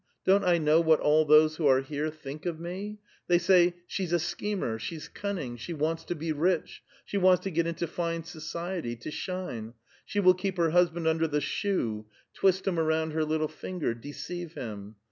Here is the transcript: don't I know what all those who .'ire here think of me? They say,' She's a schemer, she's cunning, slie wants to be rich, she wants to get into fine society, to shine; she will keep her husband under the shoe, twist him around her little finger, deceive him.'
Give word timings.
don't 0.25 0.43
I 0.43 0.57
know 0.57 0.79
what 0.81 0.99
all 0.99 1.25
those 1.25 1.57
who 1.57 1.67
.'ire 1.67 1.81
here 1.83 2.09
think 2.09 2.47
of 2.47 2.59
me? 2.59 2.97
They 3.27 3.37
say,' 3.37 3.75
She's 3.85 4.11
a 4.11 4.17
schemer, 4.17 4.79
she's 4.79 5.07
cunning, 5.07 5.57
slie 5.57 5.75
wants 5.77 6.05
to 6.05 6.15
be 6.15 6.31
rich, 6.31 6.81
she 7.05 7.17
wants 7.17 7.43
to 7.43 7.51
get 7.51 7.67
into 7.67 7.85
fine 7.85 8.23
society, 8.23 8.95
to 8.95 9.11
shine; 9.11 9.75
she 10.03 10.19
will 10.19 10.33
keep 10.33 10.57
her 10.57 10.71
husband 10.71 11.05
under 11.07 11.27
the 11.27 11.39
shoe, 11.39 12.07
twist 12.33 12.65
him 12.67 12.79
around 12.79 13.11
her 13.11 13.23
little 13.23 13.47
finger, 13.47 13.93
deceive 13.93 14.53
him.' 14.55 14.95